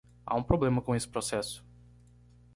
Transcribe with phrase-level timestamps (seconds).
[0.25, 1.63] Há um problema com esse processo.